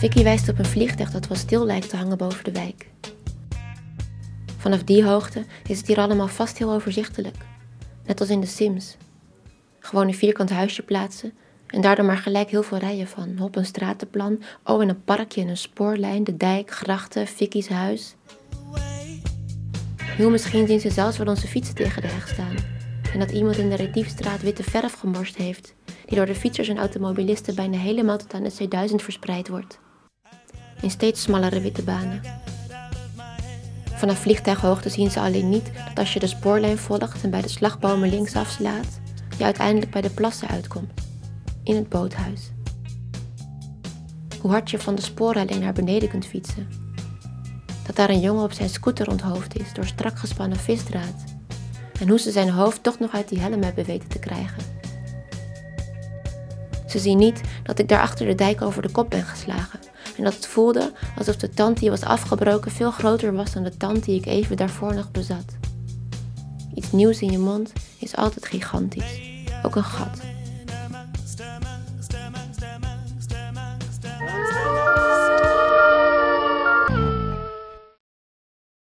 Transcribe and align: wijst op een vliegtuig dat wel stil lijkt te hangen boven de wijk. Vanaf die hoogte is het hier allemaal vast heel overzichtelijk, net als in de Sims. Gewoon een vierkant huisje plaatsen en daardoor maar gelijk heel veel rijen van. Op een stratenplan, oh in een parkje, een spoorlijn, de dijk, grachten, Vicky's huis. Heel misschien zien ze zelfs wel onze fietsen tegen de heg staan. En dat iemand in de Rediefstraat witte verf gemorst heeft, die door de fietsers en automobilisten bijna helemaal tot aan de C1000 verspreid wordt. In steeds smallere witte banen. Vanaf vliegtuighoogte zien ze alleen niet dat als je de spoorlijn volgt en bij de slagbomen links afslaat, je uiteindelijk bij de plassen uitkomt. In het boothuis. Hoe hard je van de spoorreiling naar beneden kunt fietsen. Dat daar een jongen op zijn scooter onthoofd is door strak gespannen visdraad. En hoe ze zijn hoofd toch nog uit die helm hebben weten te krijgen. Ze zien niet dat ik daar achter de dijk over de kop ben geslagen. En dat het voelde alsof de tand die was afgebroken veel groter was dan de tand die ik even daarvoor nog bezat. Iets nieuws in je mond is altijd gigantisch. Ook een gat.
wijst 0.00 0.48
op 0.48 0.58
een 0.58 0.64
vliegtuig 0.64 1.10
dat 1.10 1.28
wel 1.28 1.36
stil 1.36 1.64
lijkt 1.64 1.88
te 1.88 1.96
hangen 1.96 2.18
boven 2.18 2.44
de 2.44 2.52
wijk. 2.52 2.86
Vanaf 4.56 4.82
die 4.84 5.04
hoogte 5.04 5.44
is 5.66 5.78
het 5.78 5.86
hier 5.86 5.98
allemaal 5.98 6.28
vast 6.28 6.58
heel 6.58 6.72
overzichtelijk, 6.72 7.36
net 8.06 8.20
als 8.20 8.28
in 8.28 8.40
de 8.40 8.46
Sims. 8.46 8.96
Gewoon 9.78 10.08
een 10.08 10.14
vierkant 10.14 10.50
huisje 10.50 10.82
plaatsen 10.82 11.32
en 11.66 11.80
daardoor 11.80 12.04
maar 12.04 12.16
gelijk 12.16 12.50
heel 12.50 12.62
veel 12.62 12.78
rijen 12.78 13.06
van. 13.06 13.40
Op 13.40 13.56
een 13.56 13.64
stratenplan, 13.64 14.42
oh 14.64 14.82
in 14.82 14.88
een 14.88 15.04
parkje, 15.04 15.42
een 15.42 15.56
spoorlijn, 15.56 16.24
de 16.24 16.36
dijk, 16.36 16.70
grachten, 16.70 17.26
Vicky's 17.26 17.68
huis. 17.68 18.14
Heel 20.02 20.30
misschien 20.30 20.66
zien 20.66 20.80
ze 20.80 20.90
zelfs 20.90 21.18
wel 21.18 21.26
onze 21.26 21.46
fietsen 21.46 21.74
tegen 21.74 22.02
de 22.02 22.08
heg 22.08 22.28
staan. 22.28 22.54
En 23.12 23.18
dat 23.18 23.30
iemand 23.30 23.56
in 23.56 23.68
de 23.68 23.76
Rediefstraat 23.76 24.42
witte 24.42 24.62
verf 24.62 24.92
gemorst 24.92 25.36
heeft, 25.36 25.74
die 26.06 26.16
door 26.16 26.26
de 26.26 26.34
fietsers 26.34 26.68
en 26.68 26.78
automobilisten 26.78 27.54
bijna 27.54 27.76
helemaal 27.76 28.18
tot 28.18 28.34
aan 28.34 28.42
de 28.42 28.52
C1000 28.52 28.94
verspreid 28.94 29.48
wordt. 29.48 29.78
In 30.80 30.90
steeds 30.90 31.22
smallere 31.22 31.60
witte 31.60 31.82
banen. 31.82 32.20
Vanaf 33.94 34.18
vliegtuighoogte 34.18 34.88
zien 34.88 35.10
ze 35.10 35.20
alleen 35.20 35.48
niet 35.48 35.70
dat 35.88 35.98
als 35.98 36.12
je 36.12 36.20
de 36.20 36.26
spoorlijn 36.26 36.78
volgt 36.78 37.22
en 37.22 37.30
bij 37.30 37.40
de 37.40 37.48
slagbomen 37.48 38.08
links 38.08 38.34
afslaat, 38.34 39.00
je 39.36 39.44
uiteindelijk 39.44 39.90
bij 39.90 40.00
de 40.00 40.10
plassen 40.10 40.48
uitkomt. 40.48 40.92
In 41.62 41.76
het 41.76 41.88
boothuis. 41.88 42.50
Hoe 44.40 44.50
hard 44.50 44.70
je 44.70 44.78
van 44.78 44.94
de 44.94 45.02
spoorreiling 45.02 45.60
naar 45.60 45.72
beneden 45.72 46.08
kunt 46.08 46.26
fietsen. 46.26 46.68
Dat 47.86 47.96
daar 47.96 48.10
een 48.10 48.20
jongen 48.20 48.44
op 48.44 48.52
zijn 48.52 48.68
scooter 48.68 49.10
onthoofd 49.10 49.58
is 49.58 49.72
door 49.72 49.86
strak 49.86 50.18
gespannen 50.18 50.58
visdraad. 50.58 51.24
En 52.00 52.08
hoe 52.08 52.18
ze 52.18 52.30
zijn 52.30 52.50
hoofd 52.50 52.82
toch 52.82 52.98
nog 52.98 53.14
uit 53.14 53.28
die 53.28 53.40
helm 53.40 53.62
hebben 53.62 53.84
weten 53.84 54.08
te 54.08 54.18
krijgen. 54.18 54.62
Ze 56.86 56.98
zien 56.98 57.18
niet 57.18 57.40
dat 57.62 57.78
ik 57.78 57.88
daar 57.88 58.00
achter 58.00 58.26
de 58.26 58.34
dijk 58.34 58.62
over 58.62 58.82
de 58.82 58.90
kop 58.90 59.10
ben 59.10 59.24
geslagen. 59.24 59.87
En 60.18 60.24
dat 60.24 60.34
het 60.34 60.46
voelde 60.46 60.92
alsof 61.16 61.36
de 61.36 61.50
tand 61.50 61.78
die 61.78 61.90
was 61.90 62.02
afgebroken 62.02 62.70
veel 62.70 62.90
groter 62.90 63.32
was 63.32 63.52
dan 63.52 63.62
de 63.62 63.76
tand 63.76 64.04
die 64.04 64.18
ik 64.18 64.26
even 64.26 64.56
daarvoor 64.56 64.94
nog 64.94 65.10
bezat. 65.10 65.56
Iets 66.74 66.92
nieuws 66.92 67.20
in 67.20 67.30
je 67.30 67.38
mond 67.38 67.72
is 67.98 68.16
altijd 68.16 68.46
gigantisch. 68.46 69.20
Ook 69.62 69.76
een 69.76 69.84
gat. 69.84 70.20